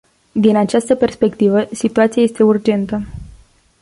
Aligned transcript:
Din 0.31 0.55
această 0.55 0.95
perspectivă, 0.95 1.67
situația 1.71 2.21
este 2.23 2.43
urgentă. 2.43 3.03